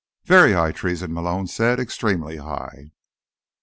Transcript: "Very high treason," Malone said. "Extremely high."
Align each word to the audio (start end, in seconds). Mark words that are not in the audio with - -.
"Very 0.25 0.53
high 0.53 0.71
treason," 0.71 1.13
Malone 1.13 1.45
said. 1.45 1.79
"Extremely 1.79 2.37
high." 2.37 2.89